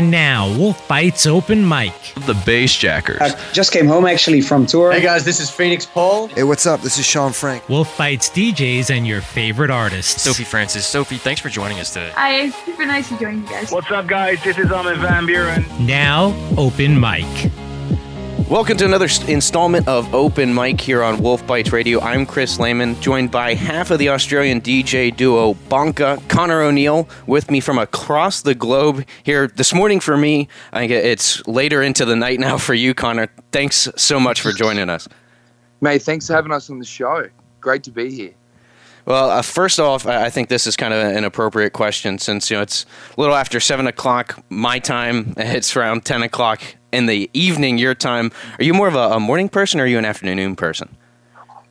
[0.00, 1.92] And now, Wolf Bites Open Mic.
[2.14, 3.20] The Bassjackers.
[3.20, 4.90] I just came home actually from tour.
[4.92, 6.28] Hey guys, this is Phoenix Paul.
[6.28, 6.80] Hey, what's up?
[6.80, 7.68] This is Shaun Frank.
[7.68, 10.22] Wolf Bites DJs and your favorite artists.
[10.22, 10.86] Sophie Francis.
[10.86, 12.12] Sophie, thanks for joining us today.
[12.14, 13.70] Hi, it's super nice to join you guys.
[13.70, 14.42] What's up, guys?
[14.42, 15.68] This is Armin van Buuren.
[15.80, 17.26] Now, Open Mic.
[18.50, 22.00] Welcome to another installment of Open Mic here on Wolf Bites Radio.
[22.00, 27.48] I'm Chris Lehman, joined by half of the Australian DJ duo Bonka, Connor O'Neill, with
[27.48, 30.48] me from across the globe here this morning for me.
[30.72, 33.28] I think it's later into the night now for you, Connor.
[33.52, 35.06] Thanks so much for joining us.
[35.80, 37.28] Mate, thanks for having us on the show.
[37.60, 38.34] Great to be here.
[39.10, 42.56] Well, uh, first off, I think this is kind of an appropriate question since you
[42.56, 42.86] know it's
[43.18, 45.34] a little after seven o'clock my time.
[45.50, 48.30] It's around ten o'clock in the evening your time.
[48.60, 50.96] Are you more of a, a morning person or are you an afternoon person?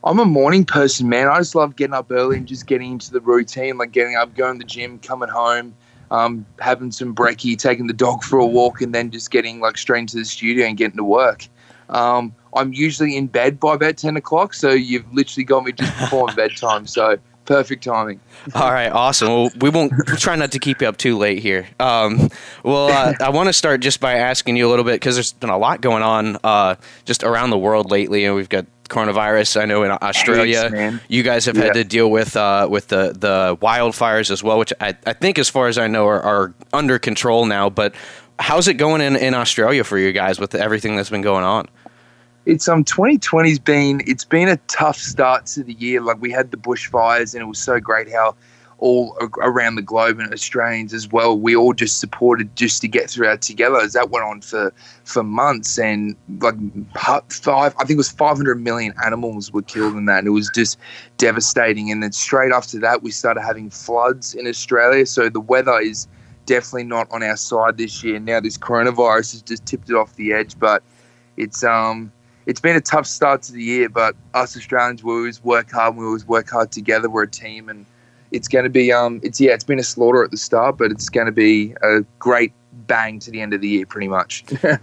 [0.03, 1.29] I'm a morning person, man.
[1.29, 4.35] I just love getting up early and just getting into the routine, like getting up,
[4.35, 5.73] going to the gym, coming home,
[6.11, 9.77] um, having some brekkie, taking the dog for a walk, and then just getting like
[9.77, 11.47] straight into the studio and getting to work.
[11.87, 15.97] Um, I'm usually in bed by about 10 o'clock, so you've literally got me just
[15.99, 16.85] before bedtime.
[16.85, 17.17] So
[17.49, 18.19] perfect timing.
[18.53, 19.27] All right, awesome.
[19.27, 21.67] Well, we won't we'll try not to keep you up too late here.
[21.79, 22.29] Um,
[22.63, 25.33] well, uh, I want to start just by asking you a little bit because there's
[25.33, 26.75] been a lot going on uh,
[27.05, 29.59] just around the world lately, and we've got coronavirus.
[29.59, 31.65] I know in Australia, Thanks, you guys have yeah.
[31.65, 35.39] had to deal with uh, with the the wildfires as well, which I, I think,
[35.39, 37.71] as far as I know, are, are under control now.
[37.71, 37.95] But
[38.37, 41.67] how's it going in, in Australia for you guys with everything that's been going on?
[42.49, 46.01] It's um 2020's been it's been a tough start to the year.
[46.01, 48.35] Like we had the bushfires, and it was so great how
[48.79, 53.09] all around the globe and Australians as well, we all just supported just to get
[53.09, 53.77] through together.
[53.77, 56.55] As that went on for for months, and like
[57.29, 60.49] five, I think it was 500 million animals were killed in that, and it was
[60.55, 60.79] just
[61.17, 61.91] devastating.
[61.91, 65.05] And then straight after that, we started having floods in Australia.
[65.05, 66.07] So the weather is
[66.47, 68.19] definitely not on our side this year.
[68.19, 70.81] Now this coronavirus has just tipped it off the edge, but
[71.37, 72.11] it's um
[72.49, 75.95] it's been a tough start to the year, but us Australians we always work hard.
[75.95, 77.07] We always work hard together.
[77.07, 77.85] We're a team, and
[78.31, 80.89] it's going to be um, it's yeah, it's been a slaughter at the start, but
[80.89, 82.51] it's going to be a great
[82.87, 84.43] bang to the end of the year, pretty much.
[84.63, 84.77] uh,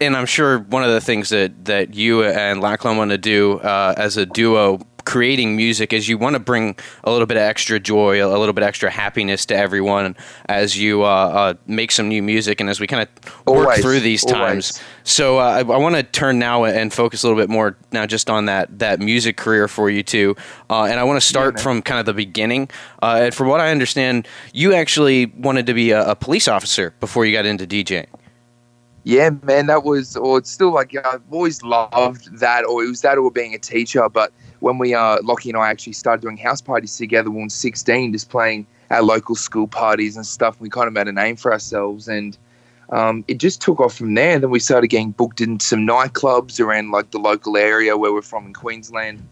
[0.00, 3.60] and I'm sure one of the things that that you and Lachlan want to do
[3.60, 7.42] uh, as a duo creating music is you want to bring a little bit of
[7.42, 10.14] extra joy, a little bit extra happiness to everyone
[10.50, 13.80] as you uh, uh, make some new music and as we kind of work always,
[13.80, 14.72] through these times.
[14.72, 14.82] Always.
[15.04, 18.04] So uh, I, I want to turn now and focus a little bit more now
[18.04, 20.36] just on that that music career for you too.
[20.68, 22.68] Uh, and I want to start yeah, from kind of the beginning.
[23.02, 26.92] Uh, and from what I understand, you actually wanted to be a, a police officer
[27.00, 28.08] before you got into DJing.
[29.08, 33.00] Yeah, man, that was, or it's still like I've always loved that, or it was
[33.00, 34.06] that, or being a teacher.
[34.10, 37.44] But when we uh, Lockie and I actually started doing house parties together when we
[37.44, 40.60] were 16, just playing our local school parties and stuff.
[40.60, 42.36] We kind of made a name for ourselves, and
[42.90, 44.34] um, it just took off from there.
[44.34, 48.12] And then we started getting booked in some nightclubs around like the local area where
[48.12, 49.26] we're from in Queensland,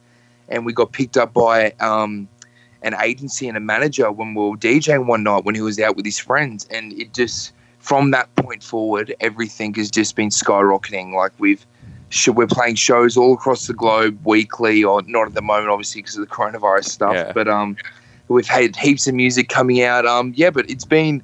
[0.49, 2.27] and we got picked up by um,
[2.81, 5.97] an agency and a manager when we were DJing one night when he was out
[5.97, 7.53] with his friends, and it just
[7.87, 11.15] from that point forward, everything has just been skyrocketing.
[11.15, 11.65] Like we've
[12.27, 16.17] we're playing shows all across the globe weekly, or not at the moment, obviously, because
[16.17, 17.15] of the coronavirus stuff.
[17.15, 17.33] Yeah.
[17.33, 17.77] But um,
[18.27, 20.05] we've had heaps of music coming out.
[20.05, 21.23] Um, yeah, but it's been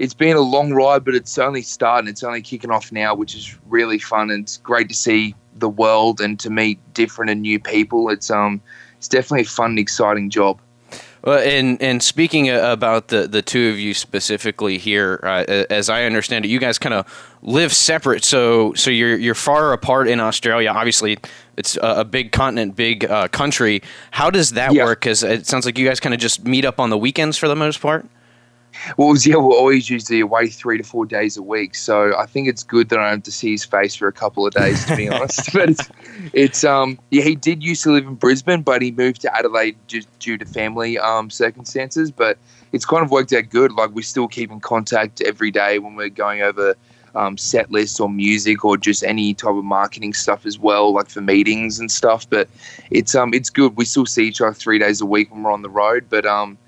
[0.00, 2.10] it's been a long ride, but it's only starting.
[2.10, 5.68] It's only kicking off now, which is really fun, and it's great to see the
[5.68, 8.10] world and to meet different and new people.
[8.10, 8.60] It's um,
[8.98, 10.58] it's definitely a fun, and exciting job.
[11.26, 16.04] Well, and and speaking about the the two of you specifically here, uh, as I
[16.04, 17.04] understand it, you guys kind of
[17.42, 18.24] live separate.
[18.24, 20.70] So so you're you're far apart in Australia.
[20.70, 21.18] Obviously,
[21.56, 23.82] it's a, a big continent, big uh, country.
[24.12, 24.84] How does that Yeah.
[24.84, 25.00] work?
[25.00, 27.48] Because it sounds like you guys kind of just meet up on the weekends for
[27.48, 28.06] the most part.
[28.96, 31.74] Well, yeah, we're always usually away three to four days a week.
[31.74, 34.12] So I think it's good that I don't have to see his face for a
[34.12, 35.52] couple of days, to be honest.
[35.52, 35.90] But it's,
[36.32, 39.76] it's um, yeah, he did used to live in Brisbane, but he moved to Adelaide
[39.86, 42.10] just due to family um circumstances.
[42.10, 42.38] But
[42.72, 43.72] it's kind of worked out good.
[43.72, 46.74] Like we still keep in contact every day when we're going over
[47.16, 51.08] um, set lists or music or just any type of marketing stuff as well, like
[51.08, 52.28] for meetings and stuff.
[52.28, 52.48] But
[52.90, 53.76] it's um, it's good.
[53.76, 56.06] We still see each other three days a week when we're on the road.
[56.08, 56.58] But um,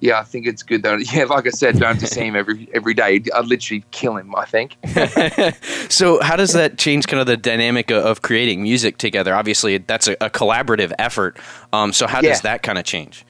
[0.00, 0.96] yeah, I think it's good though.
[1.12, 3.22] yeah, like I said, don't have to see him every every day.
[3.34, 4.34] I'd literally kill him.
[4.34, 4.76] I think.
[5.90, 9.34] so how does that change kind of the dynamic of, of creating music together?
[9.34, 11.38] Obviously, that's a, a collaborative effort.
[11.72, 12.30] Um, so how Yeah.
[12.30, 13.24] does that kind of change?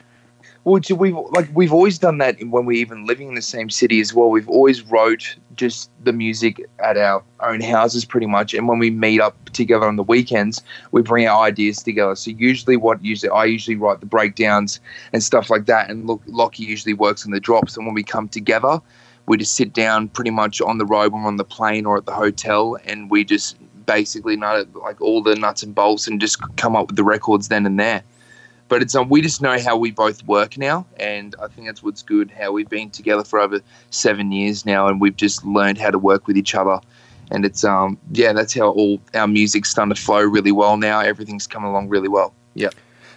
[0.64, 3.70] Well, do we like we've always done that when we're even living in the same
[3.70, 4.28] city as well.
[4.28, 8.52] We've always wrote just the music at our own houses, pretty much.
[8.52, 10.62] And when we meet up together on the weekends,
[10.92, 12.14] we bring our ideas together.
[12.14, 14.80] So usually, what usually I usually write the breakdowns
[15.14, 17.78] and stuff like that, and look, Lockie usually works on the drops.
[17.78, 18.82] And when we come together,
[19.26, 22.04] we just sit down pretty much on the road or on the plane or at
[22.04, 23.56] the hotel, and we just
[23.86, 27.48] basically know like all the nuts and bolts and just come up with the records
[27.48, 28.02] then and there.
[28.70, 31.82] But it's um, we just know how we both work now, and I think that's
[31.82, 32.30] what's good.
[32.30, 35.98] How we've been together for over seven years now, and we've just learned how to
[35.98, 36.80] work with each other.
[37.32, 41.00] And it's um yeah, that's how all our music's starting to flow really well now.
[41.00, 42.32] Everything's coming along really well.
[42.54, 42.70] Yeah.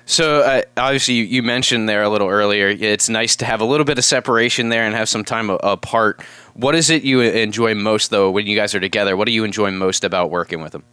[0.05, 2.67] So uh, obviously, you, you, mentioned there a little earlier.
[2.67, 5.55] It's nice to have a little bit of separation there and have some time a-
[5.55, 6.21] apart.
[6.55, 9.15] What is it you enjoy most, though, when you guys are together?
[9.15, 10.83] What do you enjoy most about working with them?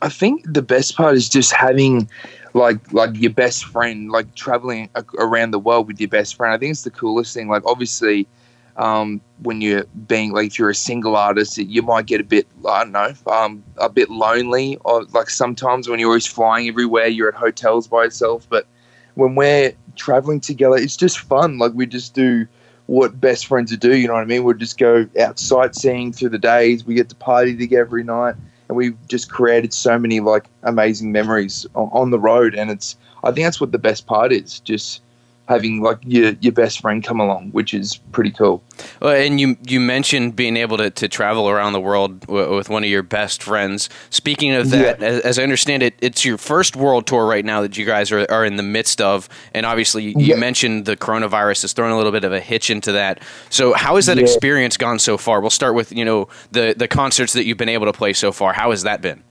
[0.00, 2.08] I think the best part is just having
[2.54, 6.54] like like your best friend, like traveling around the world with your best friend.
[6.54, 7.48] I think it's the coolest thing.
[7.48, 8.28] Like obviously,
[8.76, 12.46] um, when you're being like if you're a single artist, you might get a bit
[12.66, 14.78] I don't know, um, a bit lonely.
[14.84, 18.46] Or like sometimes when you're always flying everywhere, you're at hotels by yourself.
[18.48, 18.66] But
[19.14, 21.58] when we're traveling together, it's just fun.
[21.58, 22.46] Like we just do
[22.86, 23.96] what best friends would do.
[23.96, 24.44] You know what I mean?
[24.44, 26.84] We'll just go out sightseeing through the days.
[26.84, 28.36] We get to party together every night
[28.68, 32.54] and we've just created so many like amazing memories on, on the road.
[32.54, 34.60] And it's I think that's what the best part is.
[34.60, 35.02] Just
[35.46, 38.62] having like your your best friend come along, which is pretty cool.
[39.00, 42.68] Well, and you you mentioned being able to, to travel around the world w- with
[42.68, 43.90] one of your best friends.
[44.10, 45.06] Speaking of that, yeah.
[45.06, 48.10] as, as, I understand it, it's your first world tour right now that you guys
[48.10, 50.36] are, are in the midst of, and obviously you yeah.
[50.36, 53.20] mentioned the coronavirus has thrown a little bit of a hitch into that.
[53.50, 54.22] So how has that yeah.
[54.22, 55.40] experience gone so far?
[55.40, 58.32] We'll start with you know the the concerts that you've been able to play so
[58.32, 58.54] far.
[58.54, 59.22] How has that been?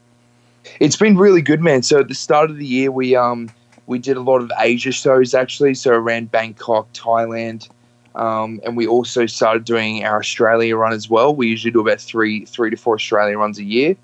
[0.80, 1.84] It's been really good, man.
[1.84, 3.50] So at the start of the year, we um
[3.88, 7.70] we did a lot of Asia shows actually, so around Bangkok, Thailand,
[8.16, 11.36] um, and we also started doing our Australia run as well.
[11.36, 13.96] We usually do about three three to four Australia runs a year.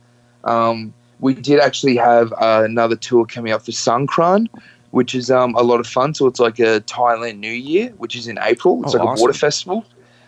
[0.43, 4.47] Um, we did actually have uh, another tour coming up for Songkran,
[4.91, 6.13] which is um, a lot of fun.
[6.13, 8.83] So it's like a Thailand New Year, which is in April.
[8.83, 9.19] It's oh, like awesome.
[9.19, 9.85] a water festival.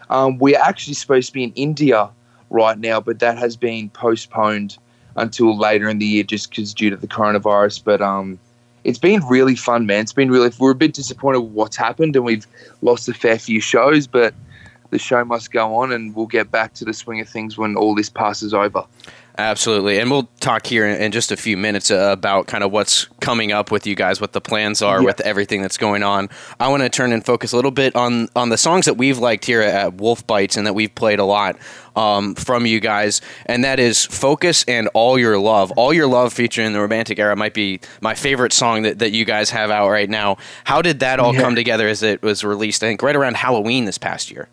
[0.09, 2.09] Um, we're actually supposed to be in India
[2.49, 4.77] right now, but that has been postponed
[5.15, 7.83] until later in the year just because due to the coronavirus.
[7.83, 8.37] But um,
[8.83, 10.01] it's been really fun, man.
[10.01, 10.51] It's been really.
[10.57, 12.47] We're a bit disappointed with what's happened, and we've
[12.81, 14.33] lost a fair few shows, but
[14.89, 17.75] the show must go on, and we'll get back to the swing of things when
[17.75, 18.85] all this passes over.
[19.37, 19.99] Absolutely.
[19.99, 23.51] And we'll talk here in just a few minutes uh, about kind of what's coming
[23.51, 25.05] up with you guys, what the plans are yeah.
[25.05, 26.29] with everything that's going on.
[26.59, 29.17] I want to turn and focus a little bit on, on the songs that we've
[29.17, 31.57] liked here at Wolf Bites and that we've played a lot
[31.95, 33.21] um, from you guys.
[33.45, 35.71] And that is Focus and All Your Love.
[35.71, 39.23] All Your Love featuring the Romantic Era might be my favorite song that, that you
[39.23, 40.37] guys have out right now.
[40.65, 41.41] How did that all yeah.
[41.41, 44.49] come together as it was released, I think, right around Halloween this past year?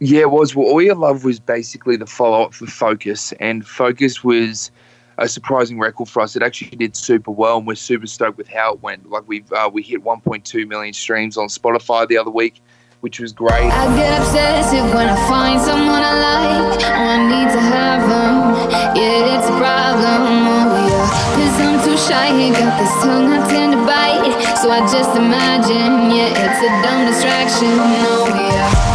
[0.00, 0.56] Yeah, it was.
[0.56, 4.70] Well, All Your Love was basically the follow up for Focus, and Focus was
[5.18, 6.34] a surprising record for us.
[6.34, 9.10] It actually did super well, and we're super stoked with how it went.
[9.10, 12.62] Like we uh, we hit 1.2 million streams on Spotify the other week,
[13.00, 13.68] which was great.
[13.68, 16.82] I get obsessive when I find someone I like.
[16.82, 18.96] I need to have them.
[18.96, 20.48] Yeah, it's a problem.
[20.48, 21.10] Oh, yeah.
[21.36, 22.32] Cause I'm too shy.
[22.40, 24.56] He got this tongue I tend to bite.
[24.56, 27.76] So I just imagine, yeah, it's a dumb distraction.
[27.76, 28.89] Oh, yeah.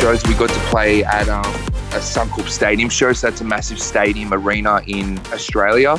[0.00, 0.24] Shows.
[0.26, 4.32] We got to play at um, a Suncorp Stadium show, so that's a massive stadium
[4.32, 5.98] arena in Australia,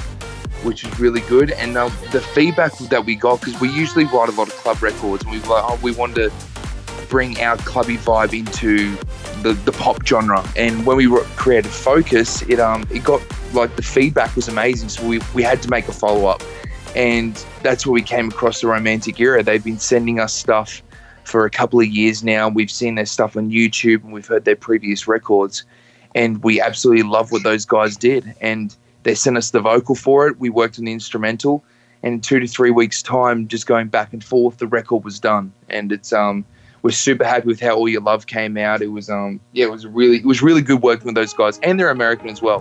[0.64, 1.52] which is really good.
[1.52, 4.82] And uh, the feedback that we got, because we usually write a lot of club
[4.82, 6.32] records, and we were like, oh, we wanted to
[7.10, 8.96] bring our clubby vibe into
[9.44, 10.44] the, the pop genre.
[10.56, 13.22] And when we created Focus, it um it got
[13.54, 16.42] like the feedback was amazing, so we we had to make a follow up,
[16.96, 19.44] and that's where we came across the Romantic Era.
[19.44, 20.82] They've been sending us stuff
[21.32, 22.50] for a couple of years now.
[22.50, 25.64] We've seen their stuff on YouTube and we've heard their previous records,
[26.14, 28.36] and we absolutely love what those guys did.
[28.42, 30.40] And they sent us the vocal for it.
[30.40, 31.64] We worked on the instrumental,
[32.04, 35.20] and in two to three weeks' time, just going back and forth, the record was
[35.20, 35.54] done.
[35.70, 36.46] And it's um,
[36.82, 38.82] we're super happy with how All Your Love came out.
[38.82, 41.60] It was um, yeah, it was really it was really good working with those guys,
[41.64, 42.60] and they're American as well,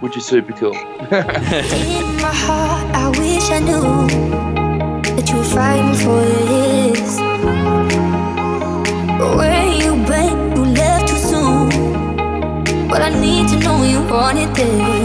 [0.00, 0.74] which is super cool.
[0.76, 6.39] in my heart, I wish I knew that you were fighting for.
[13.30, 14.99] Need to know you wanted this.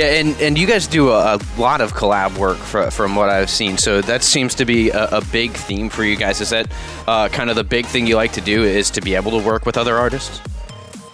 [0.00, 3.28] Yeah, and, and you guys do a, a lot of collab work for, from what
[3.28, 3.76] I've seen.
[3.76, 6.40] So that seems to be a, a big theme for you guys.
[6.40, 6.72] Is that
[7.06, 8.64] uh, kind of the big thing you like to do?
[8.64, 10.40] Is to be able to work with other artists?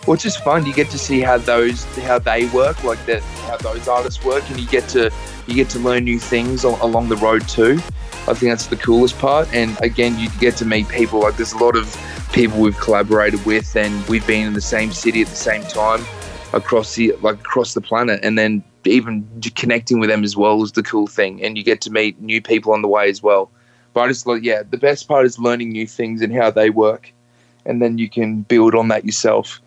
[0.06, 0.66] It's just fun.
[0.66, 4.48] You get to see how those how they work, like that, how those artists work,
[4.50, 5.10] and you get to
[5.48, 7.80] you get to learn new things along the road too.
[8.28, 9.52] I think that's the coolest part.
[9.52, 11.22] And again, you get to meet people.
[11.22, 11.92] Like there's a lot of
[12.32, 16.06] people we've collaborated with, and we've been in the same city at the same time
[16.52, 20.72] across the like across the planet, and then even connecting with them as well is
[20.72, 21.42] the cool thing.
[21.42, 23.50] And you get to meet new people on the way as well.
[23.92, 26.70] But I just like yeah, the best part is learning new things and how they
[26.70, 27.12] work,
[27.64, 29.60] and then you can build on that yourself.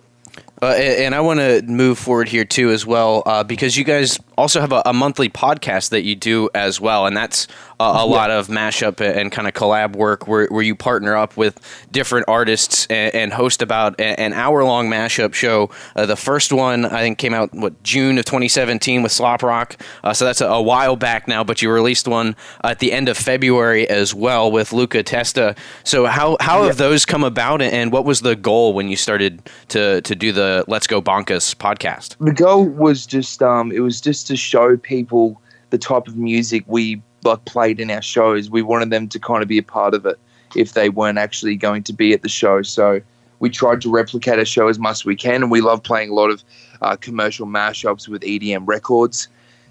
[0.62, 4.20] Uh, and I want to move forward here too, as well, uh, because you guys
[4.38, 7.48] also have a, a, monthly podcast that you do as well, and that's
[7.80, 8.02] a, a yeah.
[8.04, 11.60] lot of mashup and kind of collab work where, where you partner up with
[11.92, 15.70] different artists and, and host about an hour long mashup show.
[15.96, 19.78] Uh, the first one I think came out what June of 2017 with Slop Rock,
[20.04, 21.44] uh, so that's a, a, while back now.
[21.44, 25.56] But you released one at the end of February as well with Luca Testa.
[25.84, 26.68] So how how yeah.
[26.68, 30.32] have those come about, and what was the goal when you started to to do
[30.32, 32.16] the Let's Go Bonkers podcast?
[32.20, 36.64] The goal was just um, it was just to show people the type of music
[36.68, 38.50] we like played in our shows.
[38.50, 40.20] We wanted them to kind of be a part of it
[40.56, 42.62] if they weren't actually going to be at the show.
[42.62, 43.02] So
[43.40, 46.10] we tried to replicate our show as much as we can, and we love playing
[46.10, 46.44] a lot of
[46.82, 49.28] uh, commercial mashups with EDM records.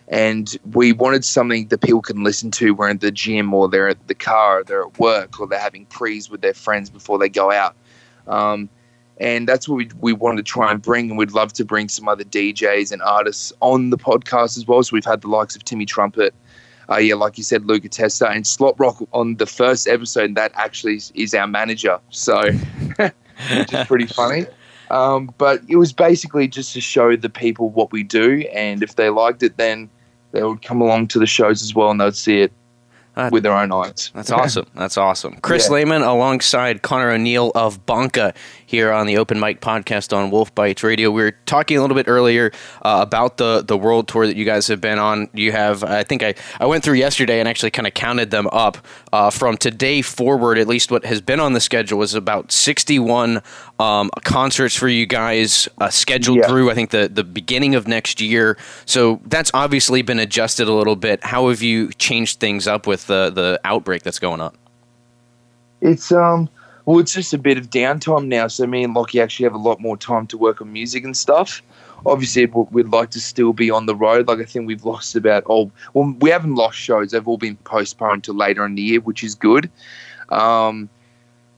[0.08, 3.88] And we wanted something that people can listen to when at the gym or they're
[3.88, 7.18] at the car, or they're at work, or they're having prees with their friends before
[7.18, 7.74] they go out.
[8.26, 8.70] Um,
[9.20, 11.88] and that's what we, we wanted to try and bring and we'd love to bring
[11.88, 14.82] some other djs and artists on the podcast as well.
[14.82, 16.34] So we've had the likes of timmy trumpet
[16.90, 20.52] uh, yeah like you said luca testa and Slot rock on the first episode that
[20.54, 22.00] actually is our manager.
[22.10, 22.40] So
[22.96, 24.46] which is pretty funny.
[24.90, 28.96] Um, but it was basically just to show the people what we do and if
[28.96, 29.90] they liked it then
[30.32, 32.52] they would come along to the shows as well and they'd see it
[33.18, 34.12] uh, with their own eyes.
[34.14, 34.66] That's awesome.
[34.74, 35.36] That's awesome.
[35.42, 35.74] Chris yeah.
[35.74, 38.34] Lehman alongside Connor O'Neill of Bonka
[38.64, 41.10] here on the Open Mic podcast on Wolf Bites Radio.
[41.10, 44.44] We were talking a little bit earlier uh, about the the world tour that you
[44.44, 45.28] guys have been on.
[45.34, 48.46] You have, I think I, I went through yesterday and actually kind of counted them
[48.52, 48.78] up
[49.12, 50.56] uh, from today forward.
[50.56, 53.42] At least what has been on the schedule is about 61
[53.78, 56.48] um, concerts for you guys uh, scheduled yeah.
[56.48, 56.70] through.
[56.70, 58.56] I think the the beginning of next year.
[58.86, 61.22] So that's obviously been adjusted a little bit.
[61.24, 64.54] How have you changed things up with the the outbreak that's going on?
[65.80, 66.48] It's um
[66.88, 68.48] well, it's just a bit of downtime now.
[68.48, 71.14] So me and Lockie actually have a lot more time to work on music and
[71.14, 71.62] stuff.
[72.06, 74.26] Obviously, we'd like to still be on the road.
[74.26, 75.70] Like I think we've lost about all.
[75.92, 77.10] Well, we haven't lost shows.
[77.10, 79.70] They've all been postponed to later in the year, which is good.
[80.30, 80.88] Um,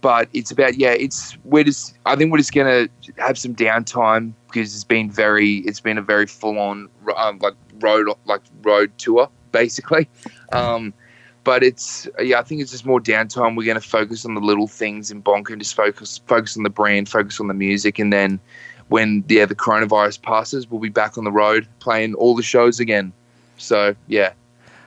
[0.01, 0.93] but it's about yeah.
[0.93, 1.97] It's we're just.
[2.07, 2.89] I think we're just gonna
[3.19, 5.59] have some downtime because it's been very.
[5.59, 10.09] It's been a very full on um, like road like road tour basically.
[10.53, 10.93] Um,
[11.45, 13.57] but it's yeah, I think it's just more downtime.
[13.57, 16.71] We're to focus on the little things in Bonka and just focus focus on the
[16.71, 18.41] brand, focus on the music, and then
[18.89, 22.81] when yeah the coronavirus passes, we'll be back on the road playing all the shows
[22.81, 23.13] again.
[23.57, 24.33] So yeah.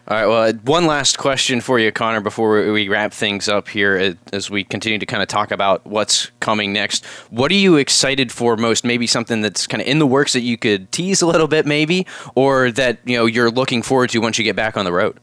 [0.06, 0.26] All right.
[0.26, 4.50] Well, one last question for you, Connor, before we wrap things up here, uh, as
[4.50, 7.06] we continue to kind of talk about what's coming next.
[7.30, 8.84] What are you excited for most?
[8.84, 11.66] Maybe something that's kind of in the works that you could tease a little bit,
[11.66, 12.06] maybe,
[12.36, 15.18] or that you know you're looking forward to once you get back on the road.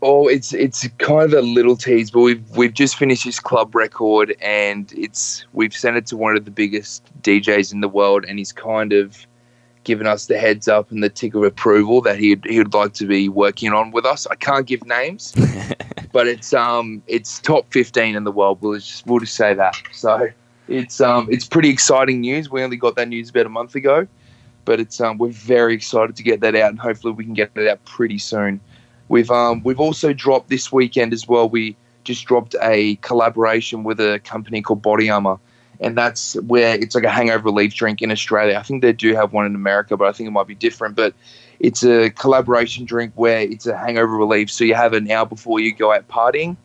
[0.00, 3.74] Oh, it's it's kind of a little tease, but we've we've just finished this club
[3.74, 8.24] record, and it's we've sent it to one of the biggest DJs in the world,
[8.26, 9.26] and he's kind of
[9.88, 12.92] given us the heads up and the tick of approval that he'd he would like
[12.92, 14.26] to be working on with us.
[14.26, 15.32] I can't give names,
[16.12, 18.58] but it's um it's top fifteen in the world.
[18.60, 19.74] We'll just we'll just say that.
[19.92, 20.28] So
[20.68, 22.50] it's um it's pretty exciting news.
[22.50, 24.06] We only got that news about a month ago,
[24.66, 27.50] but it's um we're very excited to get that out, and hopefully we can get
[27.56, 28.60] it out pretty soon.
[29.08, 31.48] We've um, we've also dropped this weekend as well.
[31.48, 35.38] We just dropped a collaboration with a company called Body Armor,
[35.80, 38.56] and that's where it's like a hangover relief drink in Australia.
[38.58, 40.96] I think they do have one in America, but I think it might be different.
[40.96, 41.14] But
[41.60, 44.50] it's a collaboration drink where it's a hangover relief.
[44.50, 46.56] So you have an hour before you go out partying,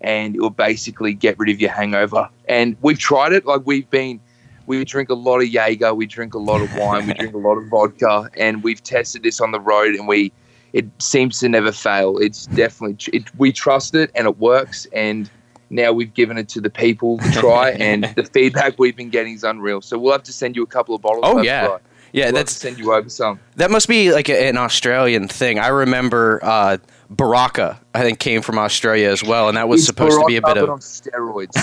[0.00, 2.28] and it will basically get rid of your hangover.
[2.48, 3.44] And we've tried it.
[3.44, 4.20] Like we've been,
[4.66, 7.38] we drink a lot of Jaeger, we drink a lot of wine, we drink a
[7.38, 10.32] lot of vodka, and we've tested this on the road, and we
[10.72, 12.18] it seems to never fail.
[12.18, 14.86] It's definitely it, we trust it and it works.
[14.92, 15.28] And
[15.70, 19.34] now we've given it to the people to try, and the feedback we've been getting
[19.34, 19.80] is unreal.
[19.80, 21.24] So we'll have to send you a couple of bottles.
[21.26, 21.78] Oh yeah.
[22.12, 23.38] Yeah, we'll that's send you over some.
[23.54, 25.60] That must be like a, an Australian thing.
[25.60, 26.78] I remember uh,
[27.12, 30.26] Berocca, I think, came from Australia as well, and that was it's supposed Berocca, to
[30.26, 31.54] be a bit of on steroids.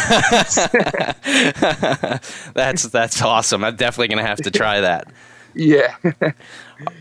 [2.53, 3.65] that's that's awesome.
[3.65, 5.07] I'm definitely gonna have to try that.
[5.57, 5.95] Yeah.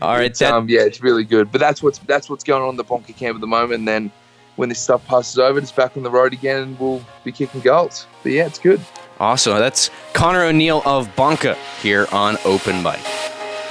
[0.01, 0.31] All right.
[0.31, 1.51] It's, um, yeah, it's really good.
[1.51, 3.79] But that's what's that's what's going on in the Bonka camp at the moment.
[3.79, 4.11] And then
[4.57, 7.61] when this stuff passes over, it's back on the road again, and we'll be kicking
[7.61, 8.05] goals.
[8.23, 8.81] But yeah, it's good.
[9.19, 9.57] Awesome.
[9.57, 12.99] That's Connor O'Neill of Bonka here on Open Mic.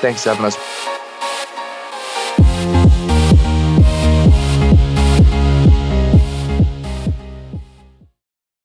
[0.01, 0.57] Thanks for having us.